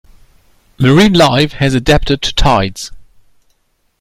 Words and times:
Marine 0.79 1.13
life 1.13 1.51
has 1.51 1.75
adapted 1.75 2.23
to 2.23 2.33
tides. 2.33 2.89